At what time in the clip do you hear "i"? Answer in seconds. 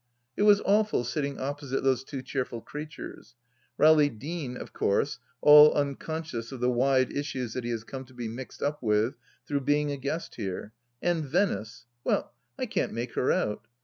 12.57-12.65